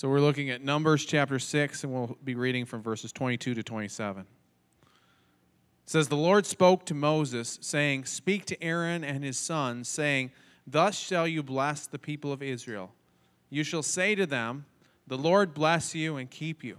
[0.00, 3.62] So we're looking at Numbers chapter 6, and we'll be reading from verses 22 to
[3.62, 4.22] 27.
[4.22, 4.26] It
[5.84, 10.30] says, The Lord spoke to Moses, saying, Speak to Aaron and his sons, saying,
[10.66, 12.92] Thus shall you bless the people of Israel.
[13.50, 14.64] You shall say to them,
[15.06, 16.78] The Lord bless you and keep you.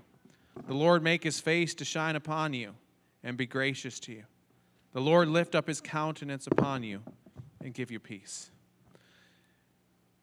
[0.66, 2.74] The Lord make his face to shine upon you
[3.24, 4.24] and be gracious to you.
[4.94, 7.04] The Lord lift up his countenance upon you
[7.64, 8.50] and give you peace.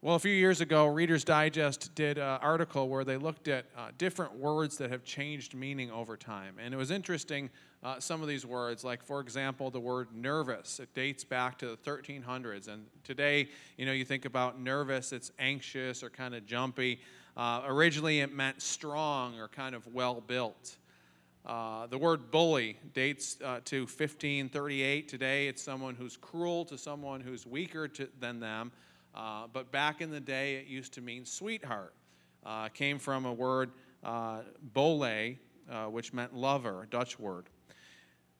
[0.01, 3.89] Well, a few years ago, Reader's Digest did an article where they looked at uh,
[3.97, 6.55] different words that have changed meaning over time.
[6.57, 7.49] And it was interesting,
[7.83, 10.79] uh, some of these words, like, for example, the word nervous.
[10.79, 12.69] It dates back to the 1300s.
[12.69, 17.01] And today, you know, you think about nervous, it's anxious or kind of jumpy.
[17.35, 20.77] Uh, originally, it meant strong or kind of well built.
[21.45, 25.09] Uh, the word bully dates uh, to 1538.
[25.09, 28.71] Today, it's someone who's cruel to someone who's weaker to, than them.
[29.19, 31.93] Uh, but back in the day, it used to mean sweetheart.
[32.45, 34.39] Uh, came from a word, uh,
[34.73, 37.47] bole, uh, which meant lover, a Dutch word.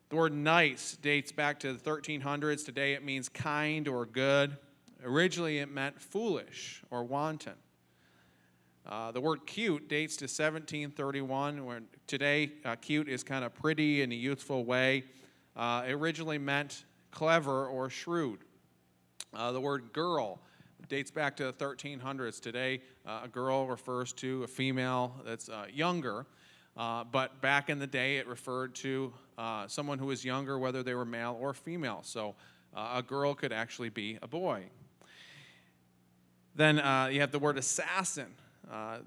[0.07, 2.63] The word nice dates back to the 1300s.
[2.63, 4.55] Today it means kind or good.
[5.03, 7.55] Originally it meant foolish or wanton.
[8.87, 14.01] Uh, the word cute dates to 1731, when today uh, cute is kind of pretty
[14.01, 15.03] in a youthful way.
[15.57, 18.39] Uh, it originally meant clever or shrewd.
[19.33, 20.39] Uh, the word girl
[20.87, 22.39] dates back to the 1300s.
[22.39, 26.25] Today, uh, a girl refers to a female that's uh, younger,
[26.77, 30.83] uh, but back in the day, it referred to uh, someone who was younger, whether
[30.83, 31.99] they were male or female.
[32.03, 32.35] So
[32.75, 34.65] uh, a girl could actually be a boy.
[36.55, 38.33] Then uh, you have the word assassin.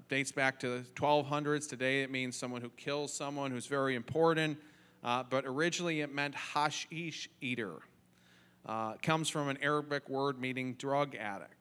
[0.09, 1.67] dates back to the 1200s.
[1.67, 4.57] Today, it means someone who kills someone who's very important,
[5.01, 7.79] but originally it meant hashish eater.
[8.65, 11.53] Uh, comes from an Arabic word meaning drug addict.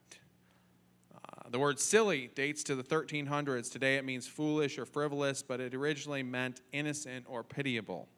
[1.53, 3.71] The word silly dates to the 1300s.
[3.71, 8.09] Today it means foolish or frivolous, but it originally meant innocent or pitiable.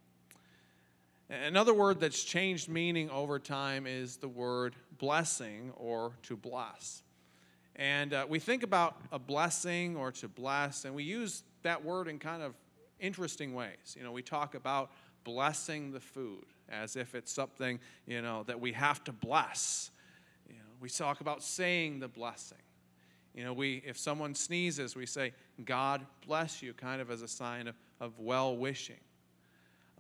[1.29, 7.03] Another word that's changed meaning over time is the word blessing or to bless.
[7.75, 12.07] And uh, we think about a blessing or to bless, and we use that word
[12.07, 12.55] in kind of
[13.01, 13.97] interesting ways.
[13.97, 14.93] You know, we talk about
[15.25, 19.91] blessing the food as if it's something, you know, that we have to bless.
[20.49, 22.59] You know, we talk about saying the blessing.
[23.35, 25.33] You know, we if someone sneezes, we say,
[25.65, 29.01] God bless you, kind of as a sign of, of well wishing.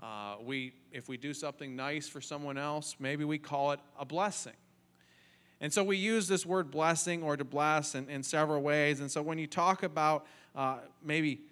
[0.02, 4.04] Uh, we, if we do something nice for someone else, maybe we call it a
[4.04, 4.52] blessing.
[5.60, 9.00] And so we use this word blessing or to bless in, in several ways.
[9.00, 11.42] And so when you talk about uh, maybe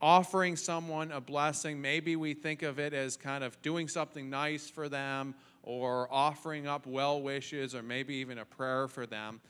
[0.00, 4.68] offering someone a blessing, maybe we think of it as kind of doing something nice
[4.68, 9.40] for them or offering up well wishes or maybe even a prayer for them.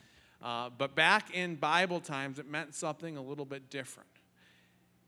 [0.42, 4.08] Uh, but back in Bible times, it meant something a little bit different.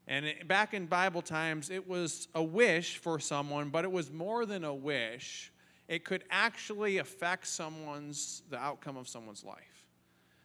[0.07, 4.13] And it, back in Bible times, it was a wish for someone, but it was
[4.13, 5.53] more than a wish.
[5.89, 9.87] It could actually affect someone's the outcome of someone's life.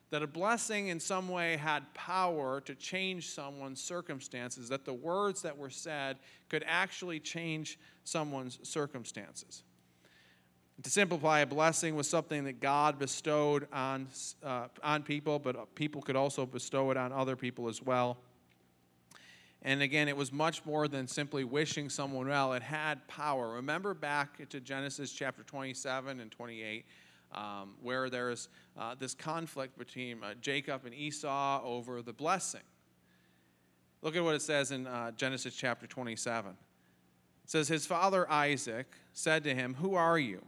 [0.10, 5.44] That a blessing in some way had power to change someone's circumstances, that the words
[5.44, 6.18] that were said
[6.50, 9.64] could actually change someone's circumstances.
[10.84, 14.08] To simplify, a blessing was something that God bestowed on,
[14.42, 18.18] uh, on people, but people could also bestow it on other people as well.
[19.62, 23.50] And again, it was much more than simply wishing someone well, it had power.
[23.56, 26.86] Remember back to Genesis chapter 27 and 28,
[27.34, 28.48] um, where there's
[28.78, 32.62] uh, this conflict between uh, Jacob and Esau over the blessing.
[34.02, 36.52] Look at what it says in uh, Genesis chapter 27.
[36.52, 36.58] It
[37.46, 40.42] says, His father Isaac said to him, Who are you?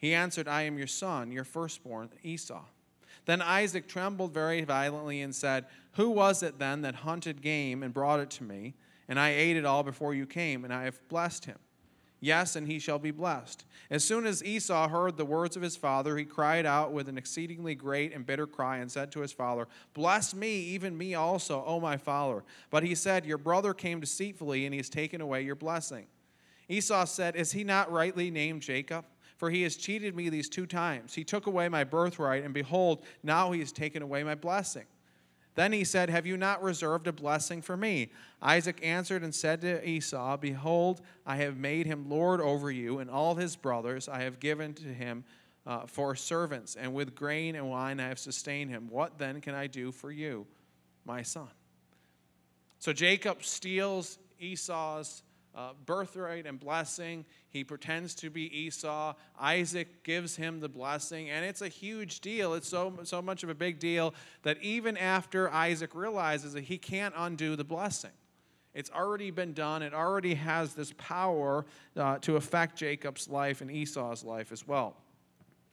[0.00, 2.64] He answered, I am your son, your firstborn, Esau.
[3.26, 7.92] Then Isaac trembled very violently and said, Who was it then that hunted game and
[7.92, 8.74] brought it to me?
[9.08, 11.58] And I ate it all before you came, and I have blessed him.
[12.22, 13.64] Yes, and he shall be blessed.
[13.90, 17.16] As soon as Esau heard the words of his father, he cried out with an
[17.16, 21.64] exceedingly great and bitter cry and said to his father, Bless me, even me also,
[21.66, 22.44] O my father.
[22.68, 26.06] But he said, Your brother came deceitfully, and he has taken away your blessing.
[26.68, 29.04] Esau said, Is he not rightly named Jacob?
[29.40, 31.14] For he has cheated me these two times.
[31.14, 34.84] He took away my birthright, and behold, now he has taken away my blessing.
[35.54, 38.10] Then he said, Have you not reserved a blessing for me?
[38.42, 43.08] Isaac answered and said to Esau, Behold, I have made him lord over you, and
[43.08, 45.24] all his brothers I have given to him
[45.66, 48.88] uh, for servants, and with grain and wine I have sustained him.
[48.90, 50.46] What then can I do for you,
[51.06, 51.48] my son?
[52.78, 55.22] So Jacob steals Esau's
[55.54, 57.24] uh, birthright and blessing.
[57.48, 59.14] He pretends to be Esau.
[59.38, 62.54] Isaac gives him the blessing, and it's a huge deal.
[62.54, 66.78] It's so, so much of a big deal that even after Isaac realizes that he
[66.78, 68.12] can't undo the blessing,
[68.74, 69.82] it's already been done.
[69.82, 74.96] It already has this power uh, to affect Jacob's life and Esau's life as well.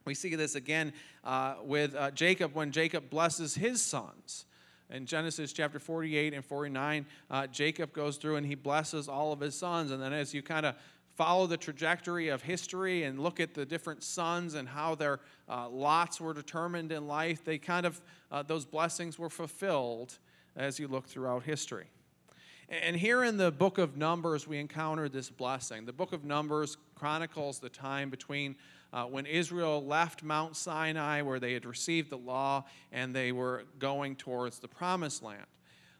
[0.06, 4.46] We see this again uh, with uh, Jacob when Jacob blesses his sons.
[4.90, 9.40] In Genesis chapter 48 and 49, uh, Jacob goes through and he blesses all of
[9.40, 9.92] his sons.
[9.92, 10.76] And then as you kind of
[11.16, 15.20] follow the trajectory of history and look at the different sons and how their
[15.50, 18.02] uh, lots were determined in life, they kind of,
[18.32, 20.18] uh, those blessings were fulfilled
[20.56, 21.88] as you look throughout history.
[22.70, 25.86] And here in the book of Numbers, we encounter this blessing.
[25.86, 28.56] The book of Numbers chronicles the time between
[28.94, 33.66] uh, when Israel left Mount Sinai, where they had received the law, and they were
[33.80, 35.46] going towards the promised land.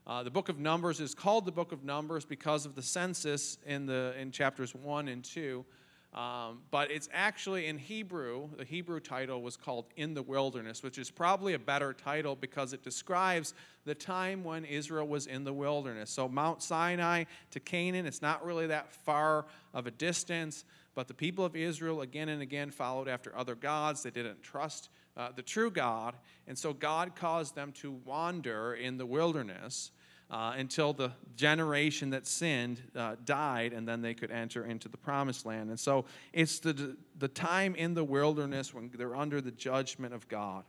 [0.06, 3.58] Uh, the book of Numbers is called the book of Numbers because of the census
[3.66, 5.66] in, the, in chapters 1 and 2.
[6.14, 10.98] Um, but it's actually in Hebrew, the Hebrew title was called In the Wilderness, which
[10.98, 13.54] is probably a better title because it describes
[13.86, 16.10] the time when Israel was in the wilderness.
[16.10, 20.64] So, Mount Sinai to Canaan, it's not really that far of a distance.
[20.98, 24.02] But the people of Israel again and again followed after other gods.
[24.02, 26.16] They didn't trust uh, the true God.
[26.48, 29.92] And so God caused them to wander in the wilderness
[30.32, 34.98] uh, until the generation that sinned uh, died, and then they could enter into the
[34.98, 35.70] promised land.
[35.70, 40.28] And so it's the, the time in the wilderness when they're under the judgment of
[40.28, 40.64] God.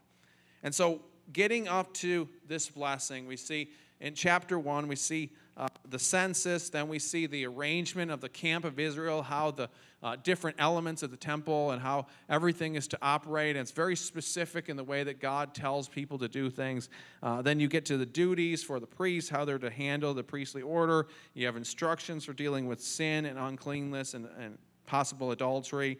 [0.62, 1.00] And so
[1.32, 3.70] getting up to this blessing, we see
[4.00, 8.28] in chapter 1, we see uh, the census, then we see the arrangement of the
[8.28, 9.68] camp of Israel, how the
[10.02, 13.56] uh, different elements of the temple and how everything is to operate.
[13.56, 16.88] And it's very specific in the way that God tells people to do things.
[17.22, 20.22] Uh, then you get to the duties for the priests, how they're to handle the
[20.22, 21.08] priestly order.
[21.34, 25.98] You have instructions for dealing with sin and uncleanness and, and possible adultery.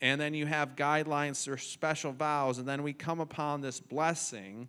[0.00, 2.58] And then you have guidelines for special vows.
[2.58, 4.68] And then we come upon this blessing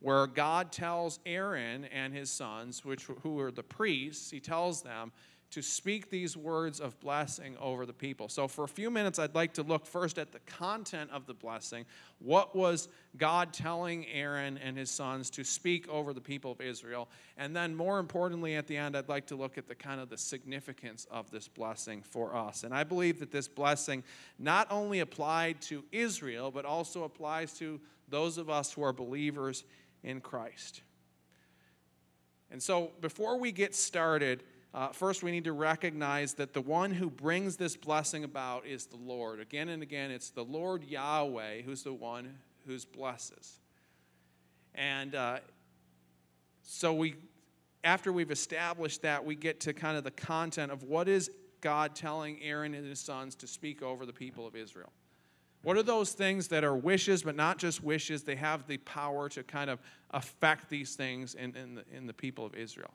[0.00, 5.10] where God tells Aaron and his sons, which who are the priests, he tells them
[5.50, 8.28] to speak these words of blessing over the people.
[8.28, 11.34] So for a few minutes I'd like to look first at the content of the
[11.34, 11.84] blessing.
[12.18, 17.08] What was God telling Aaron and his sons to speak over the people of Israel?
[17.36, 20.08] And then more importantly at the end I'd like to look at the kind of
[20.08, 22.64] the significance of this blessing for us.
[22.64, 24.02] And I believe that this blessing
[24.38, 29.64] not only applied to Israel but also applies to those of us who are believers
[30.02, 30.82] in Christ.
[32.50, 36.92] And so, before we get started, uh, first we need to recognize that the one
[36.92, 39.40] who brings this blessing about is the Lord.
[39.40, 43.60] Again and again, it's the Lord Yahweh who's the one who's blesses.
[44.74, 45.38] And uh,
[46.62, 47.14] so we,
[47.84, 51.30] after we've established that, we get to kind of the content of what is
[51.60, 54.92] God telling Aaron and his sons to speak over the people of Israel.
[55.62, 58.22] What are those things that are wishes, but not just wishes?
[58.22, 59.80] They have the power to kind of
[60.10, 62.92] affect these things in, in, the, in the people of Israel.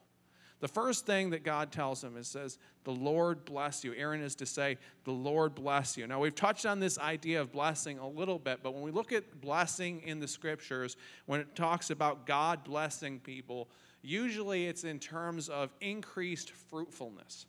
[0.61, 4.35] The first thing that God tells him is says, "The Lord bless you." Aaron is
[4.35, 8.07] to say, "The Lord bless you." Now we've touched on this idea of blessing a
[8.07, 12.25] little bit, but when we look at blessing in the scriptures, when it talks about
[12.25, 13.69] God blessing people,
[14.01, 17.47] usually it's in terms of increased fruitfulness.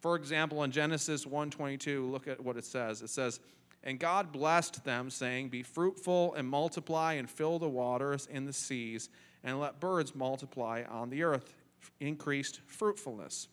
[0.00, 3.00] For example, in Genesis 1:22, look at what it says.
[3.00, 3.40] It says,
[3.82, 8.52] and God blessed them, saying, Be fruitful and multiply and fill the waters in the
[8.52, 9.10] seas,
[9.42, 11.54] and let birds multiply on the earth.
[12.00, 13.48] Increased fruitfulness.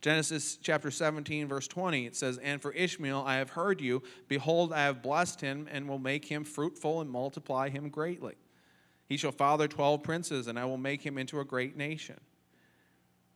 [0.00, 4.02] Genesis chapter 17, verse 20, it says, And for Ishmael I have heard you.
[4.28, 8.36] Behold, I have blessed him, and will make him fruitful and multiply him greatly.
[9.06, 12.18] He shall father twelve princes, and I will make him into a great nation.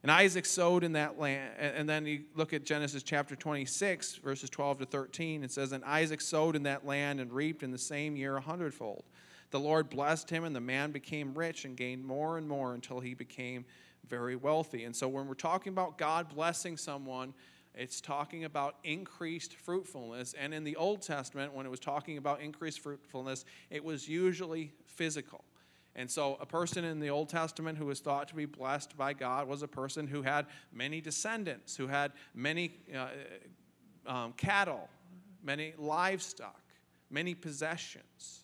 [0.05, 1.51] And Isaac sowed in that land.
[1.59, 5.43] And then you look at Genesis chapter 26, verses 12 to 13.
[5.43, 8.41] It says, And Isaac sowed in that land and reaped in the same year a
[8.41, 9.05] hundredfold.
[9.51, 13.01] The Lord blessed him, and the man became rich and gained more and more until
[13.01, 13.65] he became
[14.09, 14.85] very wealthy.
[14.85, 17.35] And so when we're talking about God blessing someone,
[17.75, 20.35] it's talking about increased fruitfulness.
[20.35, 24.73] And in the Old Testament, when it was talking about increased fruitfulness, it was usually
[24.87, 25.45] physical.
[25.97, 29.13] And so, a person in the Old Testament who was thought to be blessed by
[29.13, 33.09] God was a person who had many descendants, who had many uh,
[34.07, 34.89] um, cattle,
[35.43, 36.63] many livestock,
[37.11, 38.44] many possessions.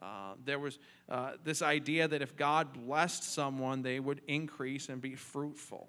[0.00, 0.78] Uh, there was
[1.08, 5.88] uh, this idea that if God blessed someone, they would increase and be fruitful.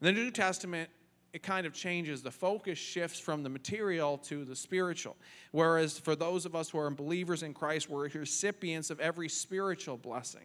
[0.00, 0.90] In the New Testament,
[1.32, 2.22] it kind of changes.
[2.22, 5.16] The focus shifts from the material to the spiritual.
[5.52, 9.96] Whereas for those of us who are believers in Christ, we're recipients of every spiritual
[9.96, 10.44] blessing.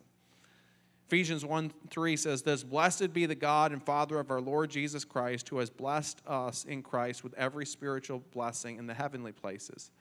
[1.07, 5.03] Ephesians 1 3 says this Blessed be the God and Father of our Lord Jesus
[5.03, 9.91] Christ, who has blessed us in Christ with every spiritual blessing in the heavenly places.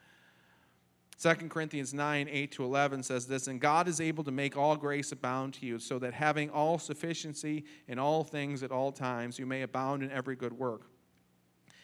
[1.20, 4.76] 2 Corinthians 9 8 to 11 says this And God is able to make all
[4.76, 9.38] grace abound to you, so that having all sufficiency in all things at all times,
[9.38, 10.86] you may abound in every good work.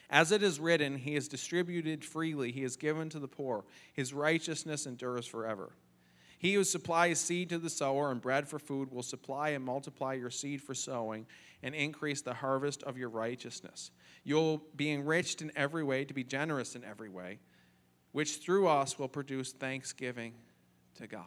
[0.08, 3.66] As it is written, He is distributed freely, He is given to the poor.
[3.92, 5.72] His righteousness endures forever.
[6.38, 10.14] He who supplies seed to the sower and bread for food will supply and multiply
[10.14, 11.26] your seed for sowing
[11.62, 13.90] and increase the harvest of your righteousness.
[14.22, 17.38] You'll be enriched in every way to be generous in every way,
[18.16, 20.32] which through us will produce thanksgiving
[20.94, 21.26] to God.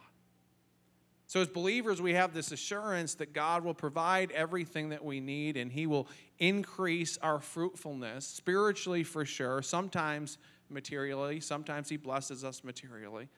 [1.28, 5.56] So, as believers, we have this assurance that God will provide everything that we need
[5.56, 6.08] and He will
[6.40, 10.36] increase our fruitfulness, spiritually for sure, sometimes
[10.68, 13.28] materially, sometimes He blesses us materially.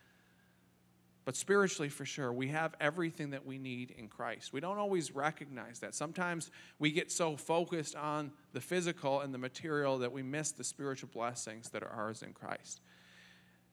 [1.27, 4.55] But spiritually, for sure, we have everything that we need in Christ.
[4.55, 5.95] We don't always recognize that.
[5.95, 10.65] Sometimes we get so focused on the physical and the material that we miss the
[10.65, 12.81] spiritual blessings that are ours in Christ.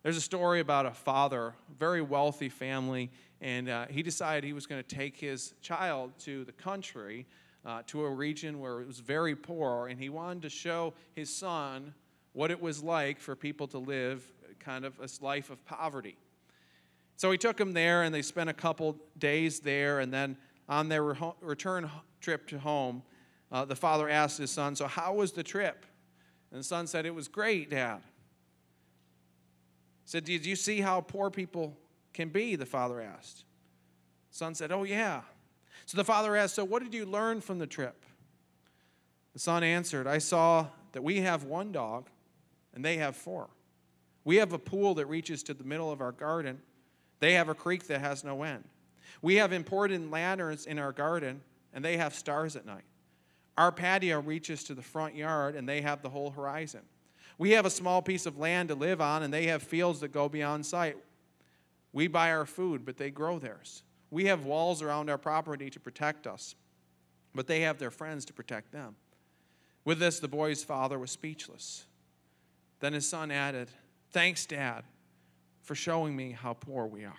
[0.02, 4.66] There's a story about a father, very wealthy family, and uh, he decided he was
[4.66, 7.26] going to take his child to the country,
[7.66, 11.30] uh, to a region where it was very poor, and he wanted to show his
[11.30, 11.94] son
[12.32, 14.24] what it was like for people to live
[14.60, 16.18] kind of a life of poverty.
[17.18, 20.00] So he took him there, and they spent a couple days there.
[20.00, 20.38] And then
[20.70, 21.90] on their re- return
[22.22, 23.04] trip to home,
[23.52, 25.86] uh, the father asked his son, So, how was the trip?
[26.52, 28.00] And the son said, It was great, Dad.
[30.10, 31.78] Said, Did you see how poor people
[32.14, 32.56] can be?
[32.56, 33.44] The father asked.
[34.32, 35.22] Son said, Oh, yeah.
[35.86, 38.04] So the father asked, So, what did you learn from the trip?
[39.34, 42.10] The son answered, I saw that we have one dog
[42.74, 43.52] and they have four.
[44.24, 46.60] We have a pool that reaches to the middle of our garden
[47.20, 48.64] they have a creek that has no end.
[49.22, 52.86] We have imported lanterns in our garden, and they have stars at night.
[53.60, 56.82] Our patio reaches to the front yard, and they have the whole horizon.
[57.40, 60.12] We have a small piece of land to live on, and they have fields that
[60.12, 60.98] go beyond sight.
[61.92, 63.82] We buy our food, but they grow theirs.
[64.12, 66.54] We have walls around our property to protect us,
[67.34, 68.96] but they have their friends to protect them.
[69.86, 71.86] With this, the boy's father was speechless.
[72.80, 73.72] Then his son added,
[74.12, 74.84] Thanks, Dad
[75.70, 77.14] for showing me how poor we are.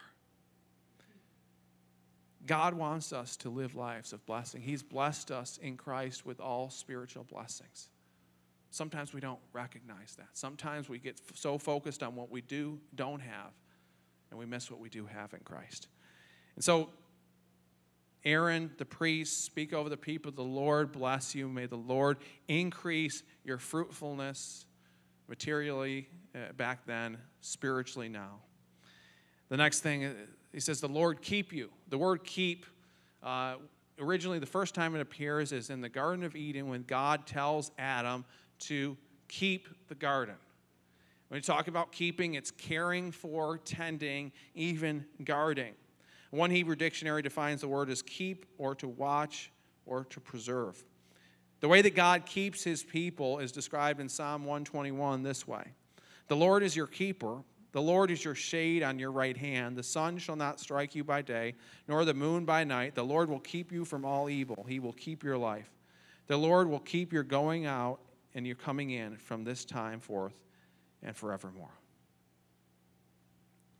[2.47, 4.61] God wants us to live lives of blessing.
[4.61, 7.91] He's blessed us in Christ with all spiritual blessings.
[8.71, 10.29] Sometimes we don't recognize that.
[10.33, 13.53] Sometimes we get so focused on what we do don't have
[14.31, 15.89] and we miss what we do have in Christ.
[16.55, 16.91] And so
[18.25, 20.31] Aaron, the priest, speak over the people.
[20.31, 21.49] The Lord bless you.
[21.49, 24.67] May the Lord increase your fruitfulness
[25.27, 28.41] materially uh, back then, spiritually now.
[29.49, 30.13] The next thing, uh,
[30.53, 31.71] he says, the Lord keep you.
[31.89, 32.67] The word keep,
[33.23, 33.55] uh,
[33.99, 37.71] originally, the first time it appears is in the Garden of Eden when God tells
[37.79, 38.25] Adam
[38.61, 38.97] to
[39.29, 40.37] keep the garden.
[41.29, 45.75] When you talk about keeping, it's caring for, tending, even guarding.
[46.31, 49.53] One Hebrew dictionary defines the word as keep or to watch
[49.87, 50.83] or to preserve.
[51.61, 55.65] The way that God keeps his people is described in Psalm 121 this way
[56.29, 57.43] The Lord is your keeper.
[57.73, 59.77] The Lord is your shade on your right hand.
[59.77, 61.55] The sun shall not strike you by day,
[61.87, 62.97] nor the moon by night.
[62.97, 64.67] The Lord will keep you from all evil.
[64.69, 65.71] He will keep your life.
[66.27, 68.01] The Lord will keep your going out
[68.35, 70.45] and you're coming in from this time forth
[71.03, 71.73] and forevermore.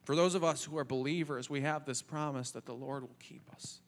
[0.05, 3.17] For those of us who are believers, we have this promise that the Lord will
[3.21, 3.81] keep us.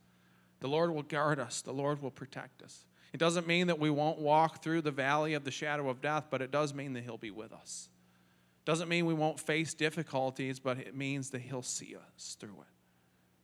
[0.61, 1.63] The Lord will guard us.
[1.63, 2.85] The Lord will protect us.
[3.13, 6.27] It doesn't mean that we won't walk through the valley of the shadow of death,
[6.31, 7.89] but it does mean that He'll be with us.
[8.65, 12.69] Doesn't mean we won't face difficulties, but it means that He'll see us through it.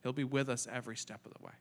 [0.02, 1.52] He'll be with us every step of the way.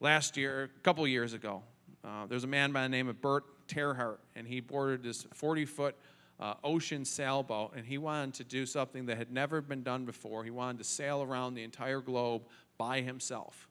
[0.00, 1.62] Last year, a couple years ago,
[2.04, 5.64] uh, there's a man by the name of Bert Terhart, and he boarded this 40
[5.64, 5.96] foot
[6.38, 10.42] uh, ocean sailboat, and he wanted to do something that had never been done before.
[10.42, 12.42] He wanted to sail around the entire globe
[12.78, 13.68] by himself.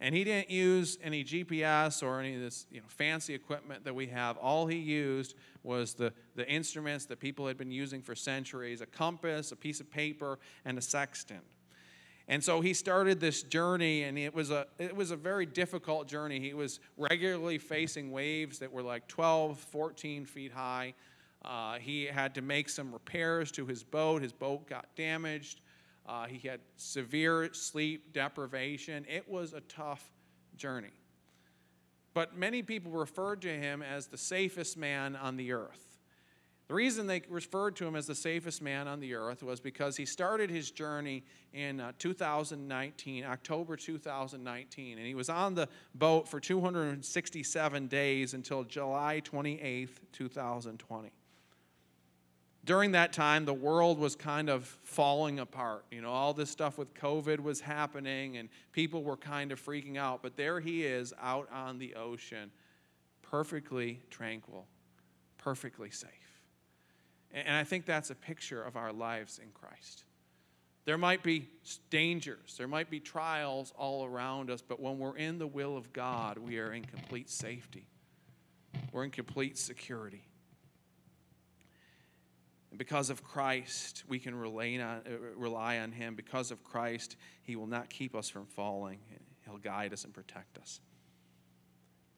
[0.00, 3.94] And he didn't use any GPS or any of this you know, fancy equipment that
[3.94, 4.36] we have.
[4.36, 8.86] All he used was the, the instruments that people had been using for centuries a
[8.86, 11.42] compass, a piece of paper, and a sextant.
[12.30, 16.06] And so he started this journey, and it was a, it was a very difficult
[16.06, 16.38] journey.
[16.38, 20.92] He was regularly facing waves that were like 12, 14 feet high.
[21.42, 24.20] Uh, he had to make some repairs to his boat.
[24.20, 25.62] His boat got damaged.
[26.06, 29.06] Uh, he had severe sleep deprivation.
[29.08, 30.12] It was a tough
[30.56, 30.92] journey.
[32.12, 35.87] But many people referred to him as the safest man on the earth.
[36.68, 39.96] The reason they referred to him as the safest man on the earth was because
[39.96, 46.28] he started his journey in uh, 2019, October 2019, and he was on the boat
[46.28, 51.10] for 267 days until July 28th, 2020.
[52.66, 55.86] During that time, the world was kind of falling apart.
[55.90, 59.96] You know, all this stuff with COVID was happening, and people were kind of freaking
[59.96, 60.22] out.
[60.22, 62.50] But there he is out on the ocean,
[63.22, 64.66] perfectly tranquil,
[65.38, 66.27] perfectly safe.
[67.32, 70.04] And I think that's a picture of our lives in Christ.
[70.84, 71.48] There might be
[71.90, 75.92] dangers, there might be trials all around us, but when we're in the will of
[75.92, 77.86] God, we are in complete safety.
[78.92, 80.24] We're in complete security.
[82.70, 86.14] And because of Christ, we can rely on, uh, rely on Him.
[86.14, 88.98] Because of Christ, He will not keep us from falling,
[89.44, 90.80] He'll guide us and protect us.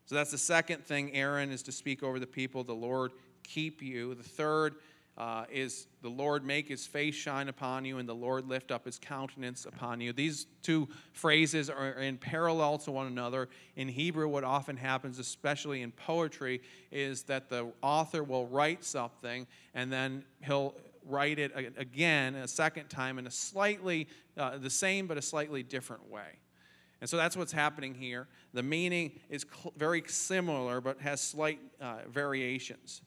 [0.06, 2.64] So that's the second thing Aaron is to speak over the people.
[2.64, 3.12] The Lord
[3.44, 4.14] keep you.
[4.14, 4.74] The third
[5.20, 8.86] uh, is the Lord make his face shine upon you and the Lord lift up
[8.86, 10.14] his countenance upon you.
[10.14, 13.50] These two phrases are in parallel to one another.
[13.76, 19.46] In Hebrew, what often happens, especially in poetry, is that the author will write something
[19.74, 20.74] and then he'll
[21.04, 24.08] write it again a second time in a slightly,
[24.38, 26.38] uh, the same but a slightly different way.
[27.02, 28.26] And so that's what's happening here.
[28.54, 33.02] The meaning is cl- very similar but has slight uh, variations.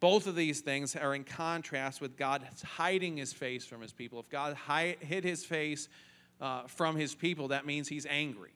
[0.00, 4.18] Both of these things are in contrast with God hiding his face from his people.
[4.18, 4.56] If God
[5.00, 5.88] hid his face
[6.40, 8.52] uh, from his people, that means he's angry.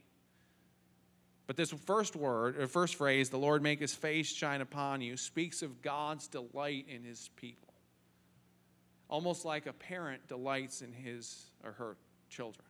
[1.46, 5.18] But this first word, or first phrase, the Lord make his face shine upon you,
[5.18, 7.74] speaks of God's delight in his people.
[9.10, 11.96] Almost like a parent delights in his or her
[12.30, 12.64] children.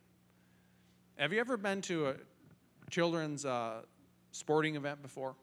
[1.16, 2.14] Have you ever been to a
[2.90, 3.82] children's uh,
[4.32, 5.36] sporting event before?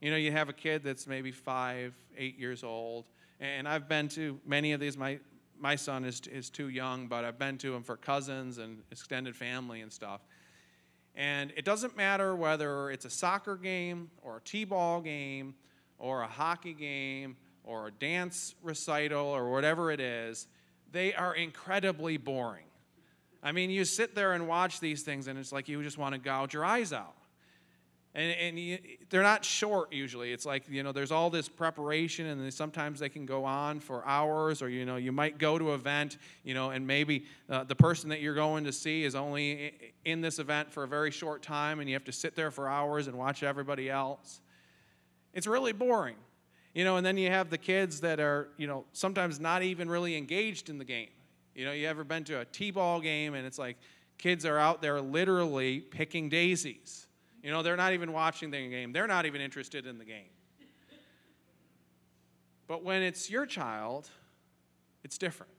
[0.00, 3.06] You know, you have a kid that's maybe five, eight years old,
[3.40, 4.96] and I've been to many of these.
[4.96, 5.18] My
[5.58, 9.36] my son is is too young, but I've been to them for cousins and extended
[9.36, 10.20] family and stuff.
[11.16, 15.56] And it doesn't matter whether it's a soccer game or a t-ball game
[15.98, 20.46] or a hockey game or a dance recital or whatever it is,
[20.92, 22.64] they are incredibly boring.
[23.42, 26.14] I mean, you sit there and watch these things, and it's like you just want
[26.14, 27.14] to gouge your eyes out.
[28.18, 28.78] And, and you,
[29.10, 30.32] they're not short usually.
[30.32, 34.04] It's like, you know, there's all this preparation, and sometimes they can go on for
[34.04, 37.62] hours, or, you know, you might go to an event, you know, and maybe uh,
[37.62, 39.72] the person that you're going to see is only
[40.04, 42.68] in this event for a very short time, and you have to sit there for
[42.68, 44.40] hours and watch everybody else.
[45.32, 46.16] It's really boring.
[46.74, 49.88] You know, and then you have the kids that are, you know, sometimes not even
[49.88, 51.10] really engaged in the game.
[51.54, 53.76] You know, you ever been to a T ball game, and it's like
[54.16, 57.04] kids are out there literally picking daisies
[57.42, 60.30] you know, they're not even watching the game, they're not even interested in the game.
[62.66, 64.08] But when it's your child,
[65.02, 65.52] it's different.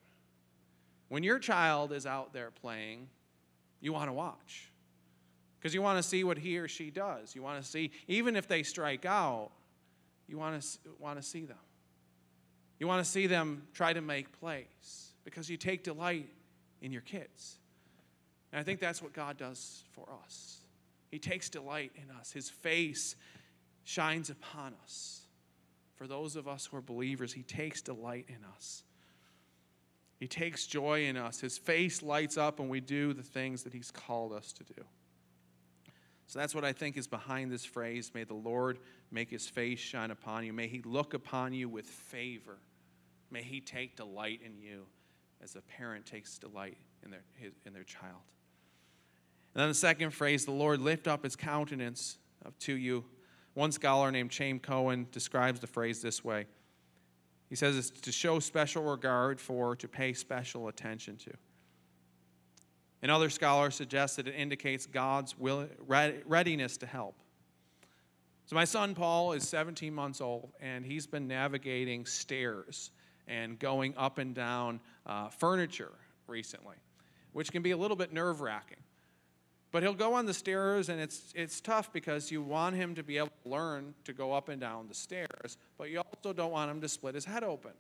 [1.08, 3.08] When your child is out there playing,
[3.82, 4.72] you want to watch
[5.60, 7.36] because you want to see what he or she does.
[7.36, 9.50] You want to see, even if they strike out,
[10.28, 10.68] you want to,
[11.00, 11.58] want to see them.
[12.80, 16.30] You want to see them try to make plays because you take delight
[16.82, 17.58] in your kids.
[18.54, 20.60] And I think that's what God does for us.
[21.10, 22.32] He takes delight in us.
[22.32, 23.16] His face
[23.84, 25.22] shines upon us.
[25.96, 28.84] For those of us who are believers, He takes delight in us.
[30.20, 31.40] He takes joy in us.
[31.40, 34.84] His face lights up when we do the things that He's called us to do.
[36.28, 38.80] So that's what I think is behind this phrase May the Lord
[39.12, 40.54] make His face shine upon you.
[40.54, 42.60] May He look upon you with favor.
[43.32, 44.86] May He take delight in you
[45.42, 48.22] as a parent takes delight in their, his, in their child.
[49.54, 52.18] And then the second phrase, the Lord lift up his countenance
[52.60, 53.06] to you.
[53.56, 56.46] One scholar named Chaim Cohen describes the phrase this way.
[57.50, 61.32] He says it's to show special regard for, to pay special attention to.
[63.02, 67.16] And other scholars suggest that it indicates God's will, readiness to help.
[68.46, 72.92] So, my son Paul is 17 months old, and he's been navigating stairs
[73.28, 75.94] and going up and down uh, furniture
[76.28, 76.76] recently,
[77.32, 78.80] which can be a little bit nerve wracking.
[79.72, 83.04] But he'll go on the stairs, and it's, it's tough because you want him to
[83.04, 86.52] be able to learn to go up and down the stairs, but you also don't
[86.52, 87.72] want him to split his head open.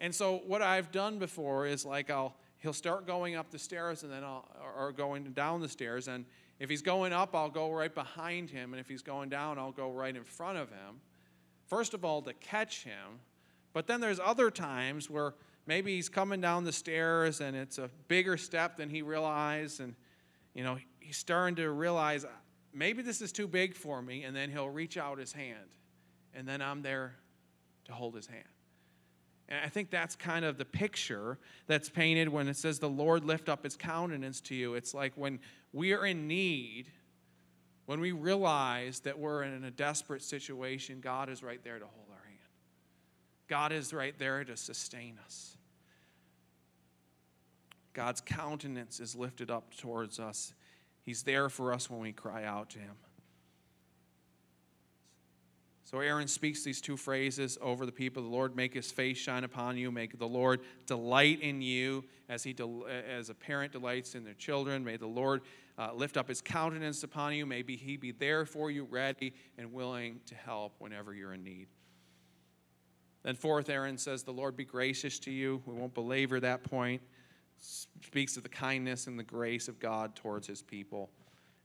[0.00, 4.02] And so, what I've done before is like I'll he'll start going up the stairs
[4.02, 4.44] and then I'll,
[4.76, 6.08] or going down the stairs.
[6.08, 6.24] And
[6.58, 8.72] if he's going up, I'll go right behind him.
[8.72, 11.00] And if he's going down, I'll go right in front of him.
[11.66, 13.20] First of all, to catch him.
[13.72, 15.34] But then there's other times where
[15.66, 19.80] maybe he's coming down the stairs and it's a bigger step than he realized.
[19.80, 19.94] And
[20.56, 22.24] you know, he's starting to realize
[22.72, 25.68] maybe this is too big for me, and then he'll reach out his hand,
[26.34, 27.14] and then I'm there
[27.84, 28.48] to hold his hand.
[29.50, 33.22] And I think that's kind of the picture that's painted when it says the Lord
[33.22, 34.74] lift up his countenance to you.
[34.74, 35.40] It's like when
[35.74, 36.86] we are in need,
[37.84, 42.06] when we realize that we're in a desperate situation, God is right there to hold
[42.10, 42.38] our hand.
[43.46, 45.55] God is right there to sustain us.
[47.96, 50.52] God's countenance is lifted up towards us.
[51.02, 52.92] He's there for us when we cry out to him.
[55.84, 58.22] So Aaron speaks these two phrases over the people.
[58.22, 59.90] The Lord make his face shine upon you.
[59.90, 64.34] Make the Lord delight in you as, he del- as a parent delights in their
[64.34, 64.84] children.
[64.84, 65.40] May the Lord
[65.78, 67.46] uh, lift up his countenance upon you.
[67.46, 71.68] May he be there for you, ready and willing to help whenever you're in need.
[73.22, 75.62] Then, fourth, Aaron says, The Lord be gracious to you.
[75.64, 77.00] We won't belabor that point.
[77.58, 81.10] Speaks of the kindness and the grace of God towards his people.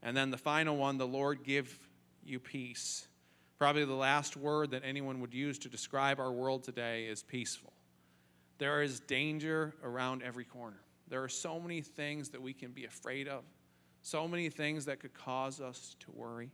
[0.02, 1.78] And then the final one, the Lord give
[2.24, 3.08] you peace.
[3.58, 7.74] Probably the last word that anyone would use to describe our world today is peaceful.
[8.58, 10.82] There is danger around every corner.
[11.08, 13.44] There are so many things that we can be afraid of,
[14.02, 16.52] so many things that could cause us to worry.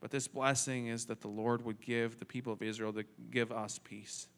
[0.00, 3.50] But this blessing is that the Lord would give the people of Israel to give
[3.50, 4.28] us peace.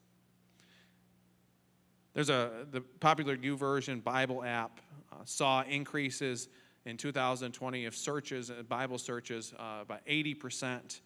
[2.14, 4.80] There's a the popular YouVersion Bible app
[5.12, 6.48] uh, saw increases
[6.84, 11.00] in 2020 of searches, uh, Bible searches, uh, by 80%,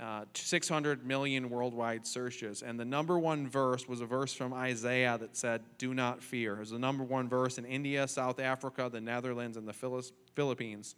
[0.00, 2.62] uh, 600 million worldwide searches.
[2.62, 6.56] And the number one verse was a verse from Isaiah that said, Do not fear.
[6.56, 10.96] It was the number one verse in India, South Africa, the Netherlands, and the Philippines.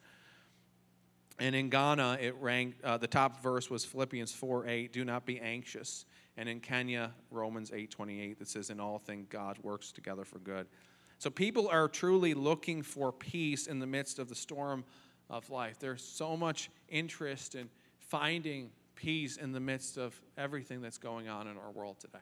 [1.38, 5.24] And in Ghana, it ranked, uh, the top verse was Philippians 4 8, do not
[5.24, 6.04] be anxious.
[6.37, 10.38] And in Kenya, Romans 8 28, that says, In all things, God works together for
[10.38, 10.66] good.
[11.19, 14.85] So people are truly looking for peace in the midst of the storm
[15.29, 15.79] of life.
[15.79, 21.47] There's so much interest in finding peace in the midst of everything that's going on
[21.47, 22.19] in our world today.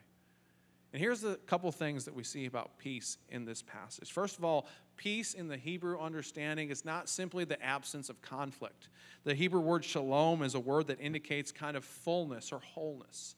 [0.92, 4.10] And here's a couple things that we see about peace in this passage.
[4.10, 4.66] First of all,
[4.96, 8.88] peace in the Hebrew understanding is not simply the absence of conflict.
[9.24, 13.36] The Hebrew word shalom is a word that indicates kind of fullness or wholeness.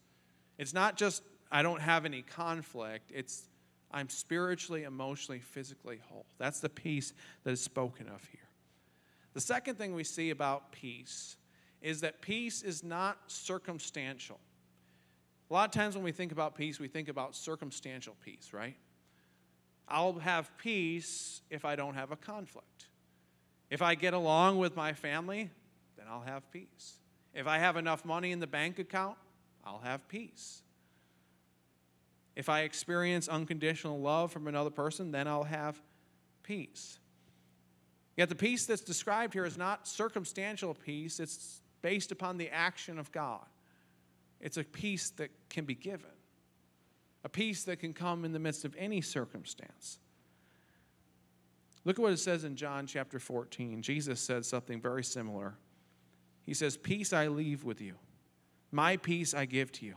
[0.60, 3.44] It's not just, I don't have any conflict, it's
[3.90, 6.26] I'm spiritually, emotionally, physically whole.
[6.36, 8.46] That's the peace that is spoken of here.
[9.32, 11.36] The second thing we see about peace
[11.80, 14.38] is that peace is not circumstantial.
[15.50, 18.76] A lot of times when we think about peace, we think about circumstantial peace, right?
[19.88, 22.88] I'll have peace if I don't have a conflict.
[23.70, 25.48] If I get along with my family,
[25.96, 26.98] then I'll have peace.
[27.32, 29.16] If I have enough money in the bank account,
[29.64, 30.62] I'll have peace.
[32.36, 35.80] If I experience unconditional love from another person, then I'll have
[36.42, 36.98] peace.
[38.16, 42.98] Yet the peace that's described here is not circumstantial peace, it's based upon the action
[42.98, 43.44] of God.
[44.40, 46.10] It's a peace that can be given,
[47.24, 49.98] a peace that can come in the midst of any circumstance.
[51.84, 53.82] Look at what it says in John chapter 14.
[53.82, 55.54] Jesus said something very similar.
[56.44, 57.94] He says, Peace I leave with you,
[58.70, 59.94] my peace I give to you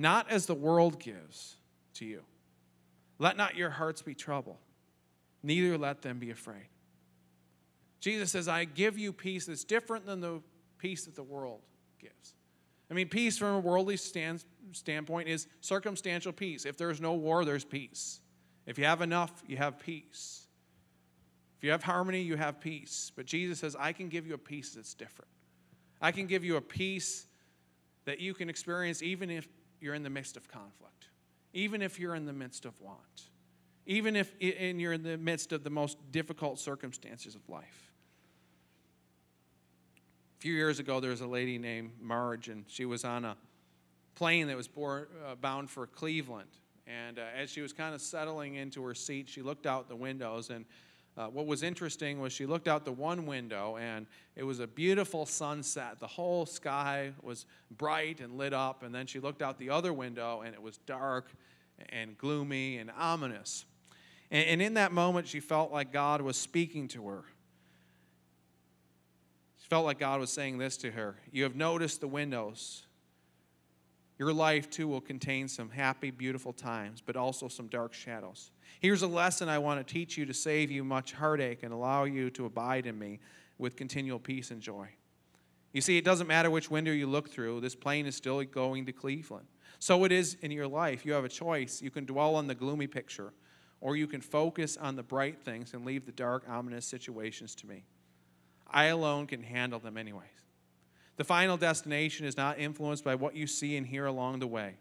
[0.00, 1.56] not as the world gives
[1.92, 2.22] to you.
[3.18, 4.56] Let not your hearts be troubled,
[5.42, 6.68] neither let them be afraid.
[8.00, 10.40] Jesus says, I give you peace that's different than the
[10.78, 11.60] peace that the world
[11.98, 12.34] gives.
[12.90, 16.64] I mean, peace from a worldly stand, standpoint is circumstantial peace.
[16.64, 18.20] If there's no war, there's peace.
[18.64, 20.46] If you have enough, you have peace.
[21.58, 23.12] If you have harmony, you have peace.
[23.14, 25.30] But Jesus says, I can give you a peace that's different.
[26.00, 27.26] I can give you a peace
[28.10, 29.46] that you can experience even if
[29.80, 31.06] you're in the midst of conflict,
[31.52, 33.28] even if you're in the midst of want,
[33.86, 37.92] even if you're in the midst of the most difficult circumstances of life.
[40.38, 43.36] A few years ago, there was a lady named Marge, and she was on a
[44.16, 46.50] plane that was uh, bound for Cleveland.
[46.88, 49.94] And uh, as she was kind of settling into her seat, she looked out the
[49.94, 50.64] windows and
[51.16, 54.66] uh, what was interesting was she looked out the one window and it was a
[54.66, 55.98] beautiful sunset.
[55.98, 58.82] The whole sky was bright and lit up.
[58.82, 61.30] And then she looked out the other window and it was dark
[61.90, 63.64] and gloomy and ominous.
[64.30, 67.24] And, and in that moment, she felt like God was speaking to her.
[69.58, 72.84] She felt like God was saying this to her You have noticed the windows.
[74.20, 78.50] Your life too will contain some happy, beautiful times, but also some dark shadows.
[78.78, 82.04] Here's a lesson I want to teach you to save you much heartache and allow
[82.04, 83.20] you to abide in me
[83.56, 84.90] with continual peace and joy.
[85.72, 88.84] You see, it doesn't matter which window you look through, this plane is still going
[88.84, 89.46] to Cleveland.
[89.78, 91.06] So it is in your life.
[91.06, 91.80] You have a choice.
[91.80, 93.32] You can dwell on the gloomy picture,
[93.80, 97.66] or you can focus on the bright things and leave the dark, ominous situations to
[97.66, 97.84] me.
[98.70, 100.39] I alone can handle them anyways.
[101.20, 104.76] The final destination is not influenced by what you see and hear along the way.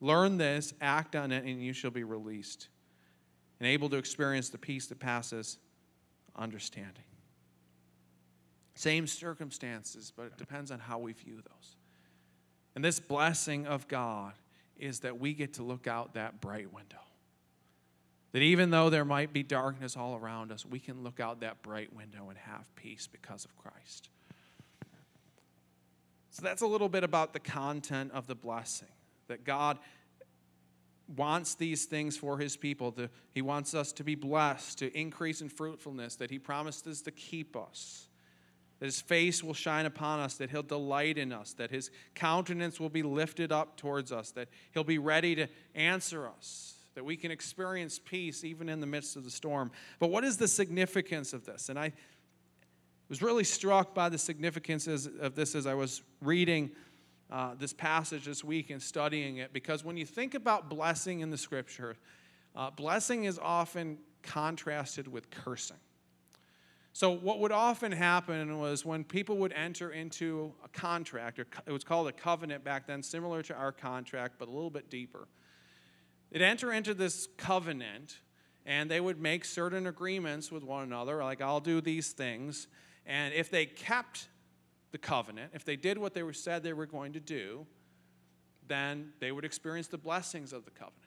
[0.00, 2.66] Learn this, act on it, and you shall be released
[3.60, 5.56] and able to experience the peace that passes
[6.34, 7.04] understanding.
[8.74, 11.76] Same circumstances, but it depends on how we view those.
[12.74, 14.32] And this blessing of God
[14.76, 16.98] is that we get to look out that bright window.
[18.32, 21.62] That even though there might be darkness all around us, we can look out that
[21.62, 24.08] bright window and have peace because of Christ.
[26.34, 28.88] So that's a little bit about the content of the blessing.
[29.28, 29.78] That God
[31.16, 32.90] wants these things for his people.
[32.92, 37.12] To, he wants us to be blessed, to increase in fruitfulness, that he promises to
[37.12, 38.08] keep us
[38.84, 42.80] that his face will shine upon us, that he'll delight in us, that his countenance
[42.80, 47.16] will be lifted up towards us, that he'll be ready to answer us, that we
[47.16, 49.70] can experience peace even in the midst of the storm.
[49.98, 51.68] But what is the significance of this?
[51.68, 51.92] And I
[53.08, 56.70] was really struck by the significance of this as I was reading
[57.30, 61.30] uh, this passage this week and studying it, because when you think about blessing in
[61.30, 61.96] the scripture,
[62.54, 65.76] uh, blessing is often contrasted with cursing.
[66.92, 71.72] So, what would often happen was when people would enter into a contract, or it
[71.72, 75.26] was called a covenant back then, similar to our contract, but a little bit deeper.
[76.30, 78.20] They'd enter into this covenant
[78.66, 82.68] and they would make certain agreements with one another, like, I'll do these things.
[83.06, 84.28] And if they kept
[84.92, 87.66] the covenant, if they did what they were said they were going to do,
[88.66, 91.00] then they would experience the blessings of the covenant.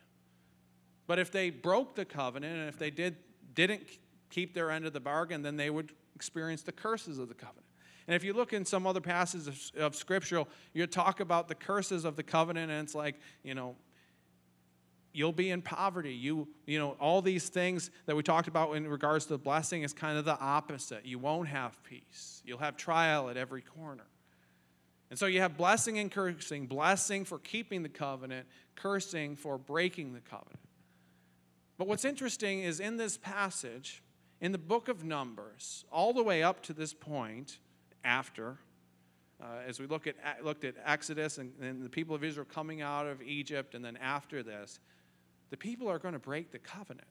[1.07, 3.15] But if they broke the covenant and if they did,
[3.53, 3.83] didn't
[4.29, 7.65] keep their end of the bargain, then they would experience the curses of the covenant.
[8.07, 11.55] And if you look in some other passages of, of Scripture, you talk about the
[11.55, 13.75] curses of the covenant, and it's like, you know,
[15.17, 16.13] you'll be in poverty.
[16.13, 19.91] You, you know, all these things that we talked about in regards to blessing is
[19.91, 21.05] kind of the opposite.
[21.05, 22.43] You won't have peace.
[22.45, 24.05] You'll have trial at every corner.
[25.09, 30.13] And so you have blessing and cursing blessing for keeping the covenant, cursing for breaking
[30.13, 30.59] the covenant.
[31.79, 34.03] But what's interesting is in this passage,
[34.39, 37.57] in the book of Numbers, all the way up to this point,
[38.03, 38.57] after,
[39.41, 42.81] uh, as we look at, looked at Exodus and, and the people of Israel coming
[42.81, 44.79] out of Egypt, and then after this,
[45.49, 47.07] the people are going to break the covenant.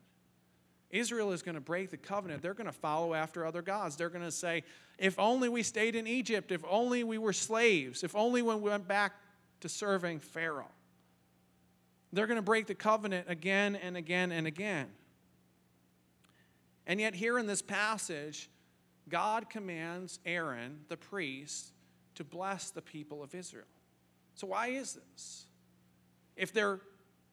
[0.91, 2.43] Israel is going to break the covenant.
[2.43, 3.97] They're going to follow after other gods.
[3.97, 4.63] They're going to say,
[4.99, 8.71] if only we stayed in Egypt, if only we were slaves, if only when we
[8.71, 9.15] went back
[9.61, 10.71] to serving Pharaoh.
[12.13, 14.87] They're going to break the covenant again and again and again.
[16.87, 18.49] And yet, here in this passage,
[19.09, 21.73] God commands Aaron, the priest,
[22.15, 23.67] to bless the people of Israel.
[24.37, 25.47] So, why is this?
[26.37, 26.81] If, they're,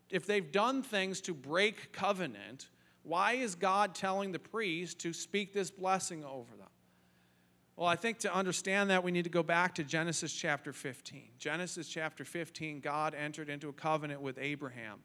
[0.09, 2.69] if they've done things to break covenant,
[3.03, 6.67] why is God telling the priest to speak this blessing over them?
[7.75, 11.29] Well, I think to understand that, we need to go back to Genesis chapter 15.
[11.39, 14.99] Genesis chapter 15, God entered into a covenant with Abraham.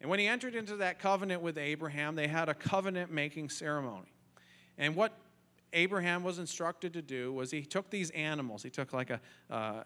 [0.00, 4.12] And when he entered into that covenant with Abraham, they had a covenant making ceremony.
[4.78, 5.12] And what
[5.74, 8.62] Abraham was instructed to do was he took these animals.
[8.62, 9.82] He took like a uh,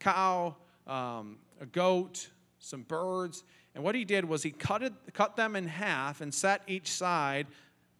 [0.00, 2.28] cow, um, a goat,
[2.62, 3.44] some birds,
[3.74, 6.90] and what he did was he cut, it, cut them in half and set each
[6.90, 7.46] side,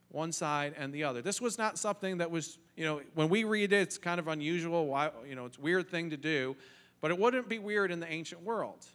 [0.09, 1.21] one side and the other.
[1.21, 4.27] This was not something that was, you know, when we read it, it's kind of
[4.27, 4.85] unusual.
[4.87, 6.55] Why, you know, it's weird thing to do,
[7.01, 8.85] but it wouldn't be weird in the ancient world.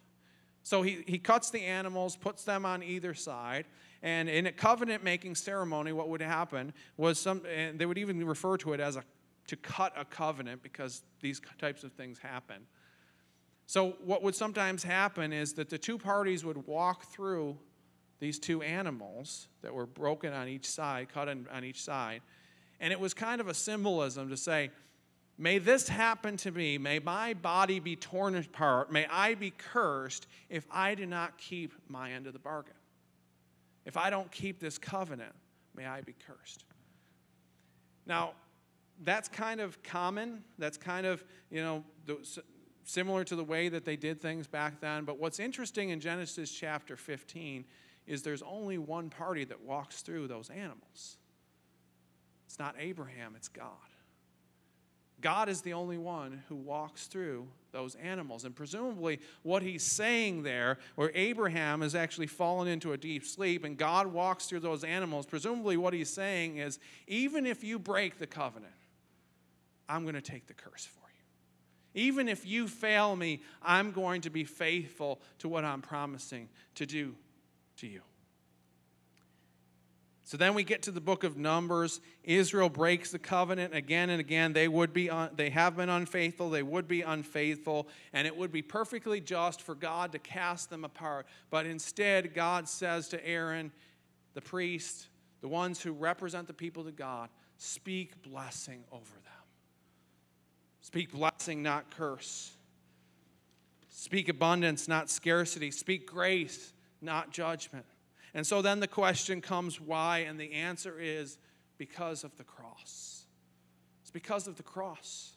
[0.63, 3.67] So he, he cuts the animals, puts them on either side.
[4.03, 8.25] And in a covenant making ceremony, what would happen was some, and they would even
[8.25, 9.03] refer to it as a,
[9.49, 12.67] to cut a covenant because these types of things happen.
[13.69, 17.59] So, what would sometimes happen is that the two parties would walk through
[18.19, 22.23] these two animals that were broken on each side, cut on, each side.
[22.81, 24.71] And it was kind of a symbolism to say,
[25.37, 26.79] May this happen to me.
[26.79, 28.91] May my body be torn apart.
[28.91, 32.73] May I be cursed if I do not keep my end of the bargain.
[33.85, 35.35] If I don't keep this covenant,
[35.77, 36.65] may I be cursed.
[38.07, 38.33] Now,
[39.05, 40.43] that's kind of common.
[40.57, 41.85] That's kind of, you know,
[42.89, 45.05] similar to the way that they did things back then.
[45.05, 47.67] But what's interesting in Genesis chapter 15
[48.07, 51.19] is there's only one party that walks through those animals.
[52.47, 53.67] It's not Abraham, it's God.
[55.21, 58.45] God is the only one who walks through those animals.
[58.45, 63.65] And presumably, what he's saying there, where Abraham has actually fallen into a deep sleep
[63.65, 68.19] and God walks through those animals, presumably what he's saying is even if you break
[68.19, 68.73] the covenant,
[69.91, 71.08] I'm going to take the curse for you.
[71.99, 76.87] Even if you fail me, I'm going to be faithful to what I'm promising to
[76.87, 77.17] do
[77.79, 78.03] to you.
[80.23, 82.01] So then we get to the book of Numbers.
[82.23, 84.53] Israel breaks the covenant again and again.
[84.53, 88.53] They would be un, they have been unfaithful, they would be unfaithful, and it would
[88.53, 91.27] be perfectly just for God to cast them apart.
[91.51, 93.73] But instead, God says to Aaron,
[94.35, 95.09] the priest,
[95.41, 99.28] the ones who represent the people to God, speak blessing over them.
[100.89, 102.51] Speak blessing, not curse.
[103.91, 105.71] Speak abundance, not scarcity.
[105.71, 106.73] Speak grace,
[107.03, 107.85] not judgment.
[108.33, 110.21] And so then the question comes why?
[110.21, 111.37] And the answer is
[111.77, 113.27] because of the cross.
[114.01, 115.35] It's because of the cross.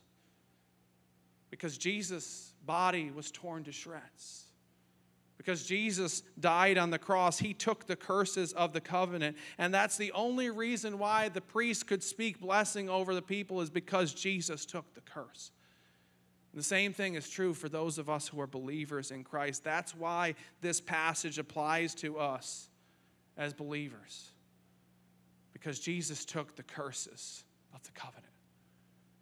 [1.49, 4.45] Because Jesus' body was torn to shreds.
[5.41, 9.35] Because Jesus died on the cross, he took the curses of the covenant.
[9.57, 13.71] And that's the only reason why the priest could speak blessing over the people, is
[13.71, 15.49] because Jesus took the curse.
[16.53, 19.63] The same thing is true for those of us who are believers in Christ.
[19.63, 22.69] That's why this passage applies to us
[23.35, 24.29] as believers
[25.53, 28.25] because Jesus took the curses of the covenant.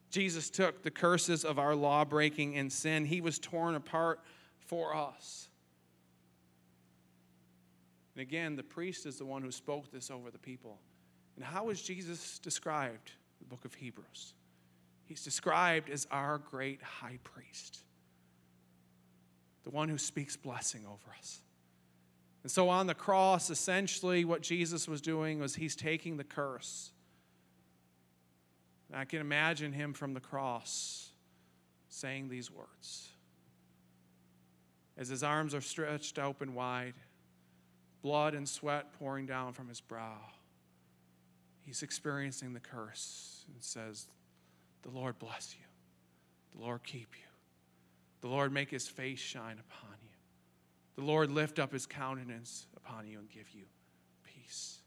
[0.09, 3.05] Jesus took the curses of our law breaking and sin.
[3.05, 4.19] He was torn apart
[4.57, 5.48] for us.
[8.19, 10.77] And again, the priest is the one who spoke this over the people.
[11.37, 14.33] And how is Jesus described the book of Hebrews?
[15.05, 17.79] He's described as our great high priest,
[19.63, 21.39] the one who speaks blessing over us.
[22.43, 26.91] And so on the cross, essentially, what Jesus was doing was he's taking the curse.
[28.89, 31.11] And I can imagine him from the cross
[31.87, 33.11] saying these words.
[34.97, 36.95] As his arms are stretched open wide,
[38.01, 40.17] blood and sweat pouring down from his brow,
[41.61, 44.07] he's experiencing the curse and says,
[44.83, 45.65] The Lord bless you,
[46.55, 47.27] the Lord keep you,
[48.21, 50.09] the Lord make his face shine upon you.
[50.95, 53.63] The Lord lift up his countenance upon you and give you
[54.25, 54.79] peace.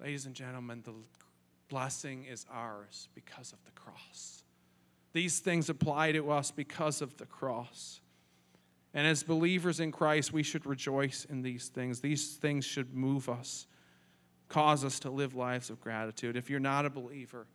[0.00, 0.94] Ladies and gentlemen, the
[1.68, 4.42] blessing is ours because of the cross.
[5.12, 8.01] These things apply to us because of the cross.
[8.94, 12.00] And as believers in Christ, we should rejoice in these things.
[12.00, 13.66] These things should move us,
[14.48, 16.36] cause us to live lives of gratitude.
[16.36, 17.46] If you're not a believer,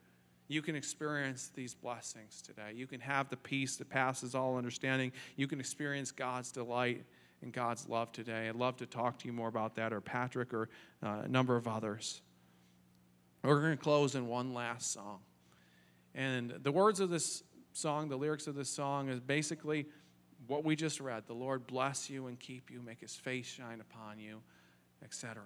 [0.48, 2.72] you can experience these blessings today.
[2.74, 5.12] You can have the peace that passes all understanding.
[5.36, 7.04] You can experience God's delight
[7.42, 8.48] and God's love today.
[8.50, 10.70] I'd love to talk to you more about that, or Patrick, or
[11.04, 12.22] uh, a number of others.
[13.44, 15.20] We're going to close in one last song.
[16.16, 19.86] And the words of this song, the lyrics of this song, is basically
[20.48, 21.24] what we just read.
[21.28, 24.42] The Lord bless you and keep you, make his face shine upon you,
[25.04, 25.44] etc.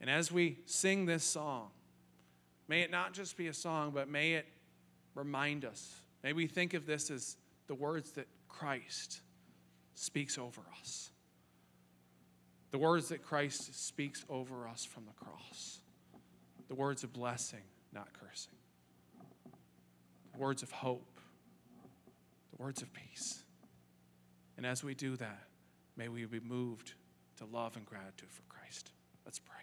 [0.00, 1.70] And as we sing this song,
[2.68, 4.46] May it not just be a song, but may it
[5.14, 6.00] remind us.
[6.22, 7.36] May we think of this as
[7.68, 9.20] the words that Christ
[9.94, 11.10] speaks over us.
[12.72, 15.80] The words that Christ speaks over us from the cross.
[16.68, 17.62] The words of blessing,
[17.92, 18.52] not cursing.
[20.32, 21.20] The words of hope.
[22.56, 23.44] The words of peace.
[24.56, 25.48] And as we do that,
[25.96, 26.94] may we be moved
[27.38, 28.90] to love and gratitude for Christ.
[29.24, 29.56] Let's pray.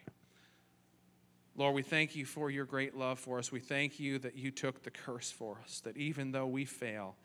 [1.55, 3.51] Lord, we thank you for your great love for us.
[3.51, 7.15] We thank you that you took the curse for us, that even though we fail,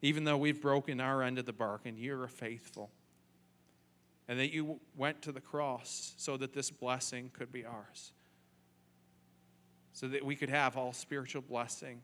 [0.00, 2.90] even though we've broken our end of the bargain, you're faithful.
[4.28, 8.12] And that you went to the cross so that this blessing could be ours,
[9.92, 12.00] so that we could have all spiritual blessing,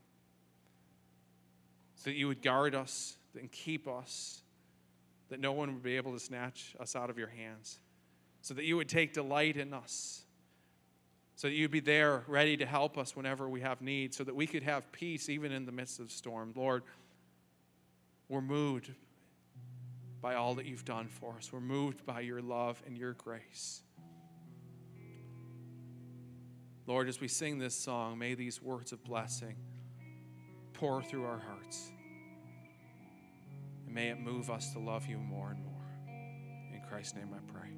[1.97, 4.43] so that you would guard us and keep us,
[5.33, 7.81] that no one would be able to snatch us out of your hands,
[8.41, 10.23] so that you would take delight in us
[11.43, 14.37] so that you'd be there ready to help us whenever we have need, so that
[14.37, 16.53] we could have peace even in the midst of storm.
[16.55, 16.85] Lord,
[18.29, 18.93] we're moved
[20.21, 21.53] by all that you've done for us.
[21.53, 23.83] We're moved by your love and your grace.
[26.87, 29.57] Lord, as we sing this song, may these words of blessing
[30.75, 31.91] pour through our hearts.
[33.93, 35.73] May it move us to love you more and more.
[36.73, 37.69] In Christ's name I pray.